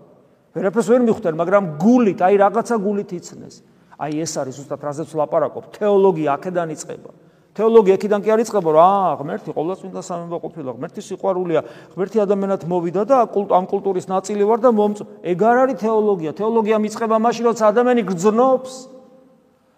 [0.54, 3.56] ვერაფერს ვერ მიხვდნენ მაგრამ გულით აი რაღაცა გულით იცნეს.
[3.98, 5.64] აი ეს არის უბრალოდ რაზეც ლაპარაკობ.
[5.74, 7.10] თეოლოგია აქედან იწყება.
[7.54, 8.90] თეოლოგია აქედან კი არის იწყება რა
[9.22, 11.62] ღმერთი ყოვლადწმინდა სამება ყოფილა ღმერთი სიყვარულია
[11.94, 16.32] ღმერთი ადამიანად მოვიდა და ამ კულტურის ნაწილი ვარ და მომწ ეგ არ არის თეოლოგია.
[16.34, 18.74] თეოლოგია მიწყება მაშინ როცა ადამიანი გრძნობს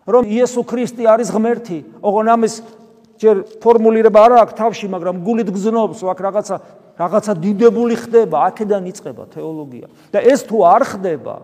[0.05, 1.77] რომ იესო ქრისტე არის ღმერთი.
[1.99, 2.53] ოღონ ამის
[3.19, 6.55] ჯერ ფორმულირება არ აქვს თავში, მაგრამ გულით გზნობს, აქ რაღაცა
[6.95, 9.87] რაღაცა დიდებული ხდება, აქედან იწყება თეოლოგია.
[10.11, 11.35] და ეს თუ არ ხდება,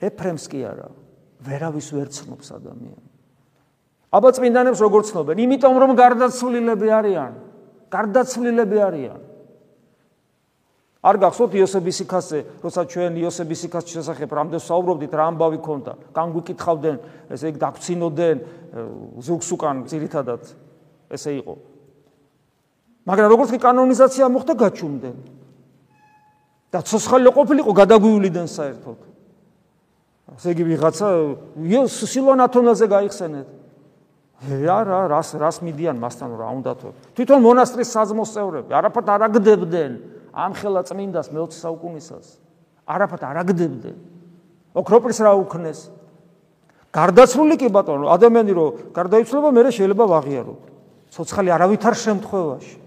[0.00, 0.88] ეფრემს კი არა,
[1.44, 3.08] ვერავის ვერ ცნობს ადამიანს.
[4.10, 5.36] აბა წმინდანებს როგორ ცნობენ?
[5.44, 7.32] იმიტომ რომ გარდაცვლილები არიან.
[7.92, 9.20] გარდაცვლილები არიან.
[11.00, 15.92] არ გახსოვთ იოსების სიკასზე, როცა ჩვენ იოსების სიკასის შესახებ რამდენ საუბრობდით, რა ამბავი ქონდა?
[16.12, 16.96] განგვიკითხავდნენ,
[17.32, 18.36] ესე იგი დაგცინოდნენ
[19.16, 20.42] ზუგს უკან ძირითადად
[21.08, 21.54] ესე იყო.
[23.10, 25.16] მაგრამ როგორც კი კანონიზაცია მოხდა, გაჩუმდნენ.
[26.70, 28.98] და ცოცხალი ყოფილიყო გადაგვივლიდან საერთოდ.
[30.38, 31.08] ესე იგი ვიღაცა
[31.66, 33.48] იოს სილონათონაზე გაიხსენეთ.
[34.46, 36.94] რა რა რას რას მიდიან მასთან რა უნდათო?
[37.18, 39.92] თვითონ მონასტრის საზმოს წევრები არაფერად არ აგდებდნენ.
[40.30, 42.26] ამხელა წმინდას მე-20 საუკუნისას
[42.86, 43.96] არაფათ არ აგდებდნენ.
[44.74, 45.90] ოქროპრის რა უქნეს?
[46.90, 50.54] გარდაცვლილი კი ბატონო, ადამიანი რო გარდაიცვლება, მე შეიძლება ვაღიარო.
[51.10, 52.79] ცოცხალი არავითარ შემთხვევაში.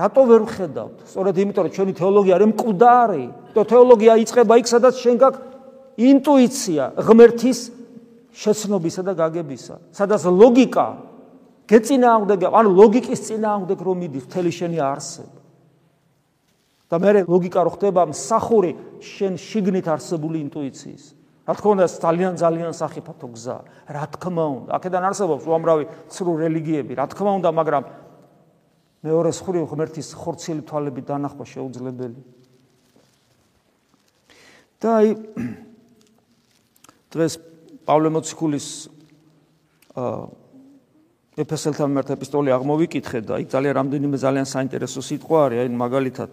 [0.00, 0.96] რატო ვერ ვხედავთ?
[1.12, 3.26] სწორედ იმიტომ რომ ჩვენი თეოლოგია არის მკვდარი.
[3.54, 5.40] და თეოლოგია იწება იქ, სადაც შენ გაქვს
[6.00, 7.58] ინტუიცია ღმერთის
[8.32, 9.74] შეცნობისა და გაგებისა.
[9.92, 10.86] სადაც ლოგიკა
[11.68, 15.40] გეწინააღმდეგა, ანუ ლოგიკის წინააღმდეგ რომ მიდის, მთელი შენი არსება.
[16.90, 21.04] და მე ლოგიკა რო ხდება მსახური შენ შიგნით არსებული ინტუიციის.
[21.46, 23.58] რა თქმა უნდა ძალიან ძალიან სახიფათო გზა.
[23.94, 27.82] რა თქმა უნდა, აქედან არსებობს უამრავი ცრუ რელიგიები, რა თქმა უნდა, მაგრამ
[29.00, 32.20] მეორე ხური ღმერთის ხორცილი თვალები დანახვა შეუძლებელი.
[34.80, 35.08] და აი
[37.12, 37.32] დღეს
[37.84, 38.68] პავლე მოციქულის
[39.96, 40.40] აა
[41.40, 46.30] ეფესელთან მიმართ ეპისტოლე აღმოვიკითხე და აი ძალიან რამდენიმე ძალიან საინტერესო სიტყვა არის, აი მაგალითად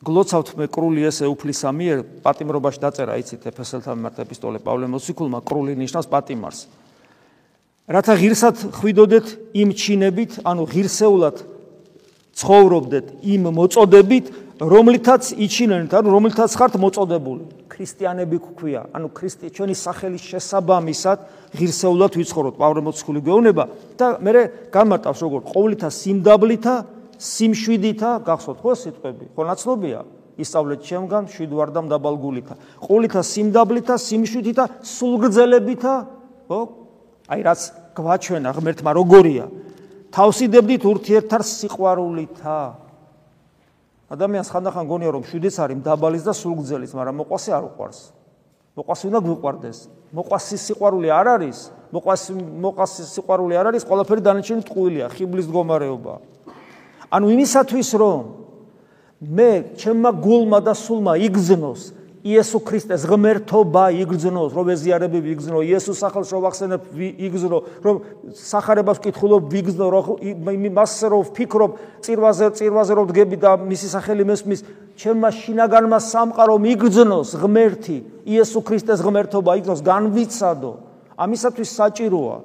[0.00, 5.76] გლოცავთ მე კრული ესე უფლისა მიერ პატიმრობაში დაწერა იცით ეფესელთა მიმართ ეპისტოლე პავლე მოციქულმა კრული
[5.76, 6.60] ნიშნავს პატიმარს
[7.90, 9.26] რათა ღირსად ხვიდოდეთ
[9.60, 11.42] იმ ჩინებით ანუ ღირსეულად
[12.38, 14.26] ცხოვრობდეთ იმ მოწოდებით
[14.60, 17.42] რომლითაც იჩინენთ, ანუ რომლითაც ხართ მოწოდებული.
[17.72, 21.18] ქრისტიანები გქვია, ანუ ქრისტე ჩვენი სახელის შესაბამისად
[21.56, 22.54] ღირსეულად ვიცხოვროთ.
[22.60, 23.64] პავლე მოციქული გეუბნება
[23.96, 26.74] და მე გამარტავს როგორ ყოვლითა სიმდაბლითა,
[27.16, 29.24] სიმშვიდითა, გახსოვთ ხო სიტყვები?
[29.32, 29.98] ხო ნაცნობია?
[30.40, 32.54] ისწავლეთ ჩემგან შვიდვარდამ დაბალგულითა.
[32.84, 35.94] ყოვლითა სიმდაბლითა, სიმშვიდითა, სულგრძელებითა,
[36.48, 36.60] ხო?
[37.32, 37.60] აი რაც
[37.94, 39.44] გვაჩვენა ღმერთმა როგორია?
[40.10, 42.60] თავსიდებდით ურთიერთარ სიყვარულითა.
[44.10, 48.00] ადამიანს ხანდახან გონია რომ შვიდის არის დაბალის და სულგძელის, მაგრამ მოყვასი არ უყვარს.
[48.74, 49.78] მოყვასი უნდა გვიყვარდეს.
[50.10, 51.58] მოყვასი სიყვარული არ არის,
[51.94, 56.14] მოყვასი მოყვასი სიყვარული არ არის, ყველაფერი დანარჩენი ტყუილია, ხიბლის მდგომარეობა.
[57.10, 58.22] ანუ იმისათვის რომ
[59.20, 66.28] მე ჩემმა გულმა და სულმა იგზნოს იესო ქრისტეს ღმერთობა იგრძნოს, რომ ეზიარებები იგრძნო, იესოს სახელს
[66.36, 67.96] რომ ახსენებ იგრძნო, რომ
[68.36, 70.04] სახარებას ვკითხულობ ვიგრძნო, რომ
[70.76, 71.70] მასზე რომ ვფიქრობ,
[72.04, 74.60] წირვაზე წირვაზე რომ დგები და მისი სახელი მესმის,
[75.00, 77.96] ჩემმა შინაგანმა სამყარომ იგრძნოს ღმერთი,
[78.28, 80.72] იესო ქრისტეს ღმერთობა იგრძნოს, განვიცადო.
[81.16, 82.36] ამისათვის საჭიროა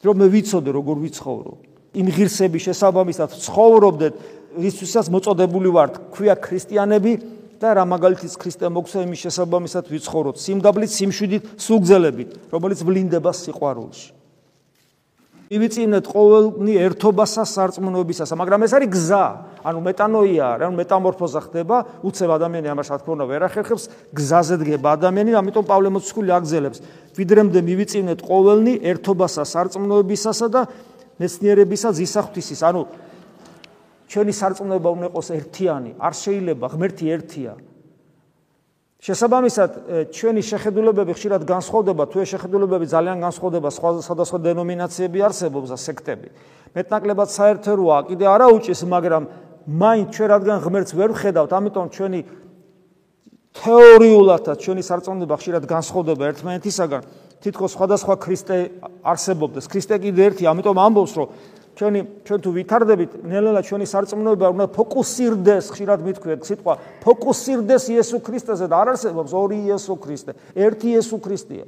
[0.00, 1.52] რომ მე ვიცოდე როგორ ვიცხოვრო.
[2.00, 4.14] იმ ღირსების შესაბამისად ცხოვრობდეთ,
[4.56, 7.12] ისვისაც მოწოდებული ვართ, ქვია ქრისტიანები
[7.60, 10.36] და რა მაგალითის ქრისტე მოგცა იმის შესაბამისად ვიცხოვროთ.
[10.40, 14.16] სიმდაბლით სიმშვიდით სუგზელებით რომელიც ვლინდება სიყვარულში.
[15.50, 19.24] ივიწინეთ ყოველნი ერთობასა სარწმუნოებისასა მაგრამ ეს არის გზა.
[19.66, 21.76] ანუ მეტანოია რა მეტამორფოზა ხდება.
[22.06, 26.78] უცებ ადამიანი ამას რა თქმა უნდა ვერ ახერხებს გზაზე დგება ადამიანი ამიტომ პავლე მოციქული აგზელებს.
[27.18, 30.60] ვიდრემდე მივიწინეთ ყოველნი ერთობასა სარწმუნოებისასა და
[31.18, 32.86] მეცნიერებისა ზისახთისის ანუ
[34.10, 37.52] ჩვენი სარწმუნოება უნდა იყოს ერთიანი, არ შეიძლება ღმერთი ერთია.
[39.00, 39.70] შესაბამისად,
[40.12, 46.28] ჩვენი შეხედულებები ხშირად განსხვავდება, თუ ეს შეხედულებები ძალიან განსხვავდება, სხვადასხვა დენომინაციები არსებობს და სექტები.
[46.74, 49.22] მეტნაკლებად საერთო როა, კიდე არა უჭის, მაგრამ
[49.70, 52.20] მაინც ჩვენ რადგან ღმერთს ვერ ვხედავთ, ამიტომ ჩვენი
[53.50, 57.02] თეორიულადაც ჩვენი სარწმუნოება ხშირად განსხვავდება ერთმანეთისაგან.
[57.40, 58.56] თითქოს სხვადასხვა ქრისტე
[59.00, 59.64] არსებობდეს.
[59.64, 61.28] ქრისტე კიდე ერთი, ამიტომ ამბობს, რომ
[61.78, 68.66] ჩვენი ჩვენ თუ ვითარდებით, ნელ-ნელა ჩვენი სარწმუნოება უნდა ფოკუსირდეს, ხშირად მithქვიეთ სიტყვა, ფოკუსირდეს იესო ქრისტეზე
[68.68, 71.66] და არ არსებობს ორი იესო ქრისტე, ერთი იესო ქრისტეა.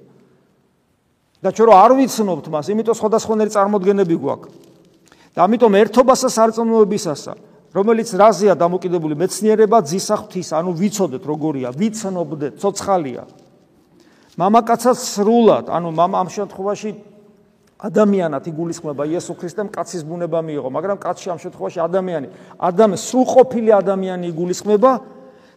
[1.42, 4.50] და ჩვენ რო არ ვიცნობთ მას, იმიტომ სხვადასხვანაირი წარმოდგენები გვაქვს.
[5.32, 7.32] და ამიტომ ერთობასა სარწმუნოებისასა,
[7.72, 13.24] რომელიც რაზეა დამოკიდებული მეცნიერება, ძისა ღვთის, ანუ ვიცოდეთ როგორია, ვიცნობდეთ, ცოცხალია.
[14.36, 16.90] მამაკაცაც სრულად, ანუ მამა ამ შემთხვევაში
[17.82, 22.28] ადამიანად იგულისხმება იესო ქრისტემ კაცის ბუნება მიიღო, მაგრამ კაცში ამ შემთხვევაში ადამიანი,
[22.62, 24.92] ადამიანს სრულყოფილი ადამიანი იგულისხმება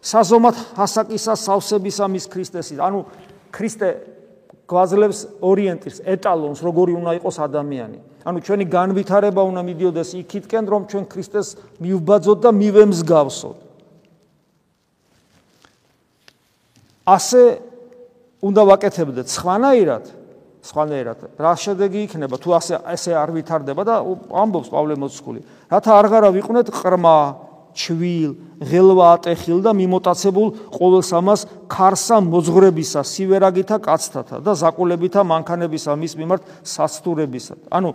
[0.02, 2.78] საზომად ასაკისა, სავსებისა მის ქრისტესის.
[2.82, 3.06] ანუ
[3.54, 3.88] ქრისტე
[4.66, 7.98] გვაძლევს ორიენტირს, ეტალონს, როგორი უნდა იყოს ადამიანი.
[8.26, 13.56] ანუ ჩვენი განვითარება უნდა მიდიოდეს იქითკენ, რომ ჩვენ ქრისტეს მივბაძოთ და მივემსგავსოთ.
[17.06, 17.42] ასე
[18.42, 19.26] უნდა ვაკეთებდეთ.
[19.30, 20.04] სხვანაირად
[20.66, 21.18] სხვანაირად.
[21.38, 23.94] რა შედეგი იქნება თუ ასე ესე არ ვითარდება და
[24.42, 27.18] ამბობს პავლე მოციქული რათა არღარა ვიყვნეთ ყრმა
[27.76, 28.32] ჩვილ
[28.64, 36.42] ღელვა ატეხილ და მიმოტაცებულ ყოველს ამას ქარსა მოძღრებისა სივერაგითა კაცთათა და ზაკულებითა მანქანებისა მის მიმართ
[36.64, 37.54] სასტურებისა.
[37.68, 37.90] ანუ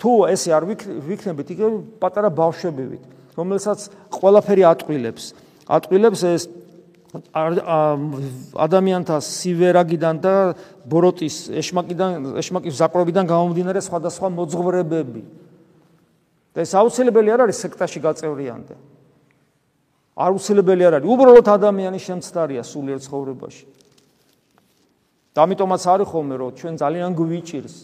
[0.00, 0.64] თუ ესე არ
[1.06, 1.60] ვიქნებით იქ
[2.02, 3.02] პატარა ბავშვებივით
[3.38, 3.78] რომელსაც
[4.10, 5.24] ყველაფერი ატყილებს
[5.70, 6.42] ატყილებს ეს
[7.10, 10.34] ადამიანთა სივერაგიდან და
[10.86, 15.22] ბოროტის ეშმაკიდან ეშმაკის ზაპრობიდან გამომდინარე სხვადასხვა მოძღვრებები.
[16.54, 18.74] და ეს აუცილებელი არ არის სექტაში გაწევრიანდა.
[20.18, 23.66] აუცილებელი არ არის, უბრალოდ ადამიანის შემცდარია სულიერ ცხოვრებაში.
[25.34, 27.74] და ამიტომაც არის ხოლმე რომ ჩვენ ძალიან გვიჭირს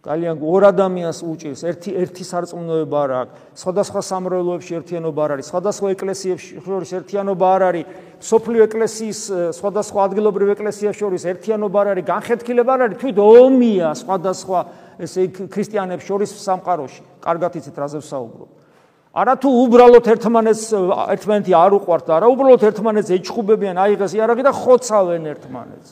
[0.00, 1.60] ძალიან ორ ადამიანს უჭირს.
[1.60, 3.34] ერთი ერთი სარწმუნოება არ აქვს.
[3.60, 5.46] სხვადასხვა სამრევლოებში ერთიანობა არ არის.
[5.52, 7.84] სხვადასხვა ეკლესიებში შორის ერთიანობა არ არის.
[8.20, 9.20] სოფლიო ეკლესიის
[9.60, 12.04] სხვადასხვა ადგილობრივ ეკლესიას შორის ერთიანობა არ არის.
[12.08, 12.96] განხეთქილება არ არის.
[12.96, 14.58] თვით ომია სხვადასხვა
[15.04, 17.02] ესე ქრისტიანებს შორის სამყაროში.
[17.20, 18.48] კარგად იცით რაზე ვსაუბრობ
[19.10, 20.66] არა თუ უბრალოდ ერთმანეთს
[21.18, 25.90] ერთმანეთი არ უყვართ არა უბრალოდ ერთმანეთს ეჩხუბებიან აიღეს იარაღი და ხოცავენ ერთმანეთს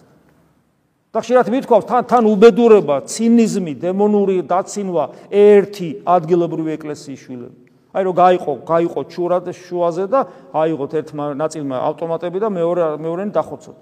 [1.08, 7.58] და ხშირად მithქვავს თან თან უბედურება, ცინიზმი, დემონური დაცინვა ერთი ადგილობრივი ეკლესიის შვილები.
[7.96, 10.20] აი რომ გაიყო, გაიყო ჩურად შუაზე და
[10.52, 13.78] აიღოთ ერთმა ნაწილმა ავტომატები და მეორე მეორენი დახოცოთ.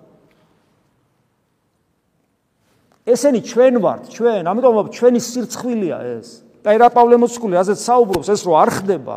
[3.07, 6.29] ესენი ჩვენ ვართ, ჩვენ, ამიტომ ჩვენი სირცხვილია ეს.
[6.67, 9.17] აი რა პავლე მოციქული ასეთ საუბრობს, ეს რო არ ხდება,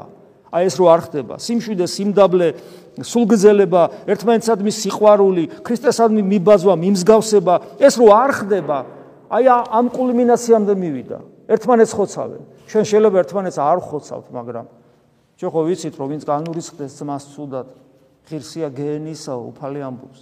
[0.50, 2.48] აი ეს რო არ ხდება, სიმშვიდე, სიმდაბლე,
[3.06, 8.78] სულგზელება, ერთმანეთსადმი სიყვარული, ქრისტესადმი მიბაზვა, მიმსგავსება, ეს რო არ ხდება,
[9.30, 11.20] აი ამ კულმინაციამდე მივიდა.
[11.50, 12.42] ერთმანეთს ხოცავენ.
[12.70, 14.66] ჩვენ შეიძლება ერთმანეთს არ ხოცავთ, მაგრამ
[15.38, 17.68] ჩვენ ხო ვიცით რომ ვინც განურისხდეს ძმას ცუდად
[18.30, 20.22] ღირსია გენისა უფალი ამბობს.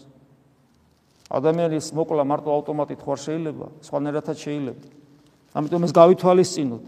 [1.27, 4.87] ადამიანის მოკლა მარტო ავტომატით ხარ შეიძლება სხვანაირადაც შეიძლება.
[5.57, 6.83] ამიტომ ეს გავითვალისწინოთ.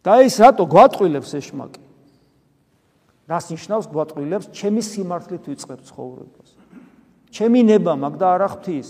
[0.00, 1.89] და ის რატო გვატყვილებს ეშმაკი
[3.30, 3.86] რას ნიშნავს?
[3.94, 6.48] გვატყვილებს ჩემი სიმართლით ვიწყებ ცხოვრებას.
[7.30, 8.88] ჩემი ნება მაგ და არა ღვთის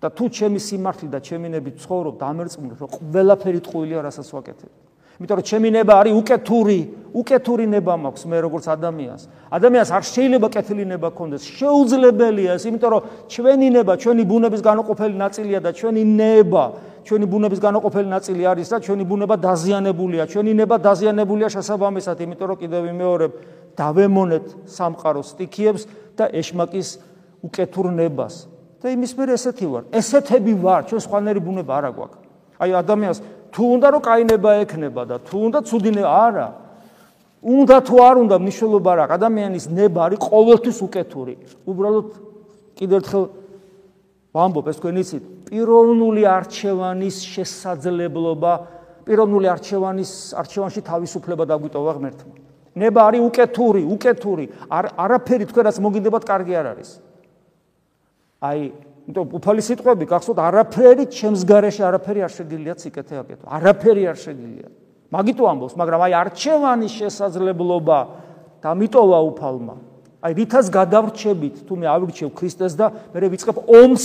[0.00, 4.72] და თუ ჩემი სიმართლე და ჩემი ნებით ცხოვრობ დამერწმუნე რომ ყველაფერი ტყუილია რასაც ვაკეთებ
[5.20, 6.80] იმიტომ რომ ჩემი ნება არის უკეთური,
[7.12, 9.22] უკეთური ნება მაქვს მე როგორც ადამიანს.
[9.52, 11.44] ადამიანს არ შეიძლება კეთილი ნება ქონდეს.
[11.60, 16.64] შეუძლებელია ეს, იმიტომ რომ ჩვენი ნება, ჩვენი ბუნების განუყოფელი ნაწილია და ჩვენი ნება,
[17.04, 20.24] ჩვენი ბუნების განუყოფელი ნაწილი არის და ჩვენი ბუნება დაზიანებულია.
[20.24, 23.32] ჩვენი ნება დაზიანებულია შესაბამისად, იმიტომ რომ კიდევ ვიმეორებ,
[23.76, 25.82] დავემონეთ სამყაროს სტიქიებს
[26.16, 26.88] და ეშმაკის
[27.44, 28.48] უკეთურ ნებას.
[28.80, 29.82] და იმის მერე ესეთი ვარ.
[29.92, 32.18] ესეთები ვარ, ჩვენ სხვანაირი ბუნება არ აგვაქვს.
[32.60, 33.18] აი ადამიანს
[33.54, 36.48] თუ უნდა რომ კაინება ექნება და თუ უნდა ცუდინე არა.
[37.40, 41.34] უნდა თუ არ უნდა მნიშვნელობა რა ადამიანის ნება არის ყოველთვის უკეთური.
[41.70, 42.08] უბრალოდ
[42.78, 43.24] კიდევ ერთხელ
[44.34, 48.52] ვამბობ ეს თქვენ იცით პიროვნული არჩევანის შესაძლებლობა
[49.06, 50.10] პიროვნული არჩევანის
[50.40, 52.34] არჩევანში თავისუფლება დაგვიტოვა ღმერთმა
[52.76, 54.44] ნება არის უკეთური უკეთური.
[54.70, 56.90] არ არაფერი თქვენ რაც მოგინდებათ კარგი არ არის.
[58.40, 58.60] აი
[59.10, 63.44] იმიტომ უფალი სიტყვები გახსოვთ არაფერი ჩემს გარეშე არაფერი არ შეგიძლია ციკეთე აკეთო.
[63.50, 64.68] არაფერი არ შეგიძლია
[65.10, 67.98] მაგიტო ამბობს მაგრამ აი არჩევანის შესაძლებლობა
[68.62, 69.74] დამიტოვა უფალმა.
[70.20, 74.04] აი რითაც გადავრჩებით თუ მე ავრჩევ ქრისტეს და მე ვიწყებ ომს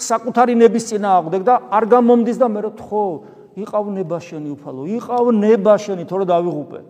[0.00, 3.04] საკუთარი ნების წინააღმდეგ და არ გამომდის და მე რო თხო
[3.60, 6.80] იყავ ნება შენი უფალო იყავ ნება შენი თორე დავიღუპე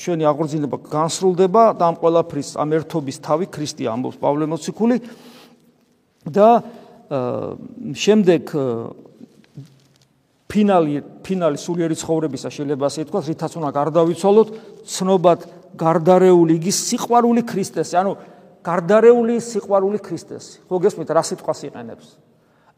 [0.00, 4.96] ჩვენი აღორძინება განსრულდება და ამ ყველაფრის ამ ერთობის თავი ქრისტე ამბობს პავლე მოციქული.
[6.24, 6.62] და
[7.96, 8.42] შემდეგ
[10.50, 14.48] ფინალი ფინალი სულიერი ცხოვრებისა შეიძლება ასე ითქვას რითაც უნდა გარდავიცვალოთ
[14.84, 15.40] ცნობად
[15.80, 18.12] გარდარეული იგი სიყვარული ქრისტესი ანუ
[18.66, 22.06] გარდარეული სიყვარული ქრისტესი ხო გესმით რა სიტყვას იყენებს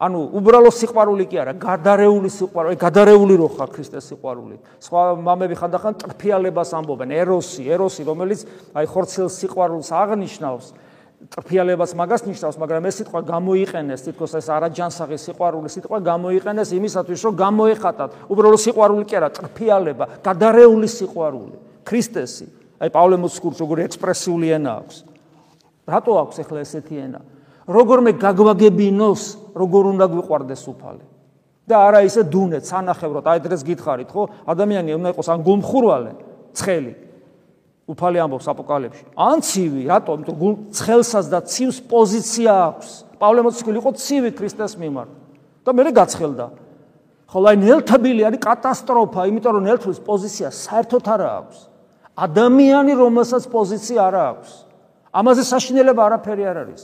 [0.03, 4.57] ანუ უბრალო სიყვარული კი არა, გადარეული სიყვარული, გადარეული რო ხარ ქრისტეს სიყვარული.
[4.83, 8.41] სხვა მამები ხანდახან ტრფიალებას ამბობენ, ეროსი, ეროსი, რომელიც
[8.75, 10.67] აი ხორცელ სიყვარულს აღნიშნავს.
[11.23, 17.33] ტრფიალებას მაგას ნიშნავს, მაგრამ ეს სიტყვა გამოიყენეს, თითქოს ეს არაჯანსაღი სიყვარული სიტყვა გამოიყენეს იმისათვის, რომ
[17.39, 21.55] გამოეხატათ უბრალო სიყვარული კი არა, ტრფიალება, გადარეული სიყვარული.
[21.87, 22.45] ქრისტესი,
[22.83, 24.97] აი პავლე მოციქულს როგორი ექსპრესიული ენა აქვს.
[25.87, 27.21] რატო აქვს ახლა ესეთი ენა?
[27.67, 29.21] როგორმე გაგვაგებინოს,
[29.55, 31.05] როგორ უნდა გვიყვარდეს უფალი.
[31.63, 34.23] და არა ისე დუნეთ, სანახევროთ, აი დღეს გითხარით, ხო?
[34.51, 36.11] ადამიანი უნდა იყოს ან გულმხურვალე,
[36.59, 36.93] ცხელი.
[37.87, 39.03] უფალი ამბობს აპოკალიფში.
[39.15, 40.15] ან ცივი, რატომ?
[40.23, 42.89] იმიტომ გულ ცხელსაც და ცივს პოზიცია აქვს.
[43.15, 45.09] პავლე მოციქული იყო ცივი ქრისტეს მიმართ.
[45.63, 46.45] და მე გაცხელდა.
[47.31, 51.57] ხოლო აი ნელთბილი არის კატასტროფა, იმიტომ რომ ნელთბილის პოზიცია საერთოდ არ აქვს.
[52.13, 54.51] ადამიანი რომელსაც პოზიცია არ აქვს.
[55.15, 56.83] ამაზე საშინელება არაფერი არ არის.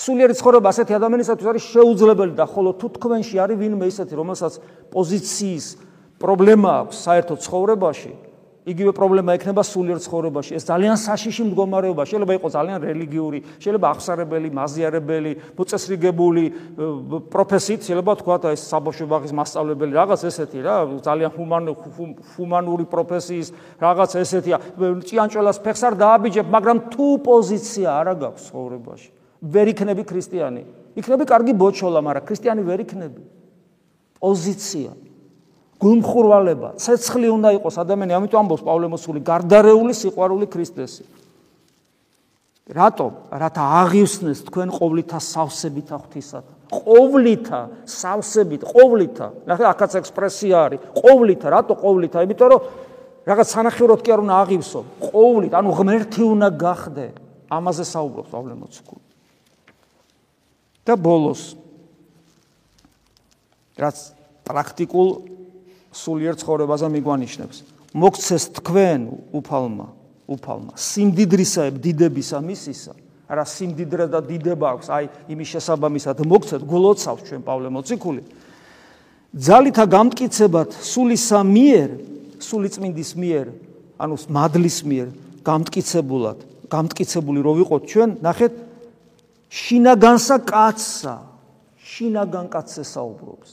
[0.00, 4.52] სულიერი ცხოვრება ასეთი ადამიანისათვის არის შეუძლებელი და ხოლო თუ თქვენში არის ვინმე ისეთი, რომელსაც
[4.96, 5.66] პოზიციის
[6.16, 8.12] პრობლემა აქვს საერთო ცხოვრებაში,
[8.70, 10.56] იგივე პრობლემა ექნება სულიერ ცხოვრებაში.
[10.56, 16.44] ეს ძალიან საშიში მდგომარეობა, შეიძლება იყოს ძალიან რელიგიური, შეიძლება აღსარებელი, მაზიარებელი, მოწესრიგებული
[17.32, 21.30] პროფესიით, შეიძლება თქვა და ეს საბავშვო ბაღის მასწავლებელი რაღაც ესეთი რა, ძალიან
[22.36, 23.48] ჰუმანური პროფესიის
[23.80, 24.56] რაღაც ესეთია.
[24.80, 30.62] ჭიანჭველას ფეხს არ დააბიჯებ, მაგრამ თუ პოზიცია არ აქვს ცხოვრებაში ვერ იქნები ქრისტიანი.
[31.00, 33.22] იქნები კარგი ბოჩოლა, მაგრამ ქრისტიანი ვერ იქნები.
[34.20, 34.92] პოზიცია.
[35.80, 41.04] გულმხურვალება, ცეცხლი უნდა იყოს ადამიანი, ამიტომ ამბობს პავლე მოსული, გარდარეული სიყვარული ქრისტესი.
[42.68, 43.10] რატომ?
[43.32, 46.44] რათა აღივსნეს თქვენ ყოვლითა სავსებით ღვთისად.
[46.70, 49.26] ყოვლითა სავსებით, ყოვლითა.
[49.48, 50.80] ნახე, აქაც ექსპრესია არის.
[50.94, 52.18] ყოვლითა, რატო ყოვლითა?
[52.28, 52.60] იმიტომ რომ
[53.26, 54.80] რაღაც სანახევროდ კი არ უნდა აღივსო.
[55.10, 57.06] ყოვლით, ანუ ღმერთი უნდა გახდე.
[57.50, 59.09] ამაზე საუბრობს პავლე მოსული.
[60.90, 61.42] და ბოლოს
[63.80, 63.98] რაც
[64.50, 65.08] პრაქტიკულ
[65.94, 67.62] სულიერ ცხოვრებაზე მიგვანიშნებს
[67.94, 69.00] მოგცეს თქვენ
[69.38, 69.86] უფალმა
[70.30, 72.94] უფალმა სიმდიდრისა დიდებისა მისისა
[73.30, 78.22] რა სიმდიდრე და დიდება აქვს აი იმის შესაბამისად მოგცეთ გულოცავს ჩვენ პავლე მოციქული.
[79.30, 81.88] ძალითა გამტკიცებად სულისა მიერ
[82.42, 83.46] სულიწმინდის მიერ
[84.02, 85.08] ანუ მადლის მიერ
[85.46, 86.38] გამტკიცებულად
[86.74, 88.52] გამტკიცებული რო ვიყოთ ჩვენ ნახეთ
[89.50, 91.16] შინაგანსა კაცსა
[91.90, 93.50] შინაგან კაცზე საუბრობს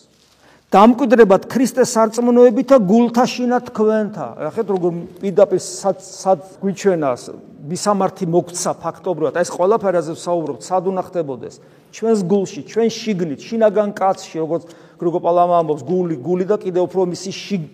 [0.71, 4.91] დამკვიდრებად ქრისტეს სარწმუნოებითა გულთა შინა თქვენთა ახეთ როგორ
[5.23, 7.23] პირდაპირ სად გვიჩვენას
[7.67, 9.37] მისამართი მოგცა ფაქტობრივად.
[9.41, 11.55] ეს ყველაფერაზე ვსაუბრობ, სად უნდა ხდებოდეს?
[11.91, 14.63] ჩვენს გულში, ჩვენ შიგნით, შინაგან კაცში, როგორც
[15.01, 17.31] გრიგოპალამა ამბობს, გული, გული და კიდევ უფრო მისი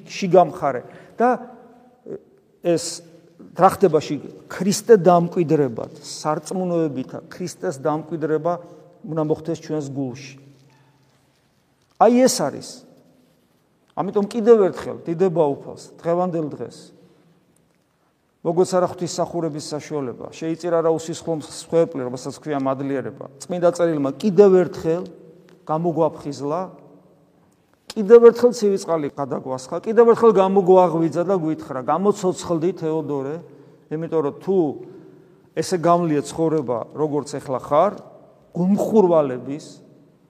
[0.07, 0.81] შიგამხარე.
[1.17, 1.29] და
[2.63, 3.03] ეს
[3.53, 4.15] რა ხდება ში
[4.49, 8.53] ქრისტე დამკვიდრებად, სარწმუნოებით ქრისტეს დამკვიდრება
[9.05, 10.35] უნდა მოხდეს ჩვენს გულში.
[12.01, 12.69] აი ეს არის.
[13.93, 16.77] ამიტომ კიდევ ერთხელ დიდება უფალს დღევანდელ დღეს
[18.43, 23.25] როგორც არა ღვთისმსახურების საშუალება, შეიძლება რა უსისხლო მსხვერპლი, რომელსაც ქვია მადლიერება.
[23.39, 25.03] წმინდა წერილმა კიდევ ერთხელ
[25.63, 26.59] გამოგვაფხიზლა
[27.93, 33.35] კიდევ ერთხელ ცივიწყალი გადაგვასხა, კიდევ ერთხელ გამოგვაღვიძა და გვითხრა, გამოცოცხლდი თეოდორე,
[33.93, 34.57] იმიტომ რომ თუ
[35.53, 37.93] ესე გამლია ცხოვრება, როგორც ახლა ხარ,
[38.57, 39.65] გუმხურვალების,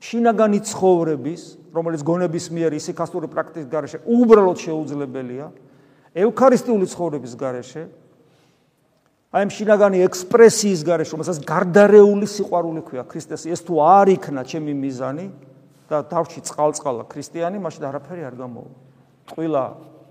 [0.03, 1.41] შინაგანი ცხოვრების,
[1.71, 5.47] რომელიც გონების მიერ ისიქასტური პრაქტიკის გარეშე უბრალოდ შეუძლებელია,
[6.19, 7.83] ევქარისტიული ცხოვრების გარეშე,
[9.33, 14.75] აი ამ შინაგანი ექსპრესიის გარეშე, რომელსაც გარდარეული სიყვარული ქვია ქრისტეს, ეს თუ არ იქნა ჩემი
[14.77, 15.25] მიზანი
[15.89, 18.71] და თავში წყალწყალა ქრისტიანი, მაშინ არაფერი არ გამოვა.
[19.29, 19.63] ტყილა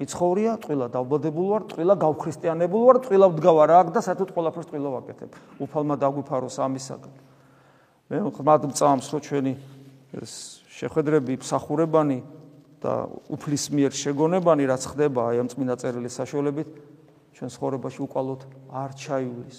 [0.03, 5.31] იცხოვრია, ტყილა დავბოდებულ ვარ, ტყილა გავქრისტიანებულ ვარ, ტყილა ვდგავარ აქ და საერთოდ ყველაფერს ტყილა ვაკეთებ.
[5.63, 7.15] უფალმა დაგვიფაროს ამისაგან.
[8.13, 9.53] მე ხმად მწამს რო ჩვენი
[10.21, 12.21] ეს შეხვედრები მსახურებანი
[12.85, 16.69] და უფლის მიერ შეგონებანი რაც ხდება აი ამ წმინდა წერილის საშუალებით
[17.33, 19.59] ჩვენ ცხოვრებაში უკვალოდ არ ჩაივლის.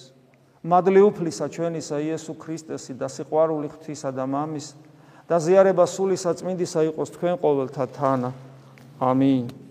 [0.64, 4.68] მადლი უფლისა ჩვენისა იესო ქრისტესი და სიყვარული ღვთისა და მამის
[5.30, 8.30] და ზიარება სული საწმინდისა იყოს თქვენ ყოველთა თანა.
[9.00, 9.62] ამინ.